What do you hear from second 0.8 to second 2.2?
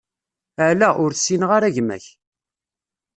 ur ssineɣ ara gma-k.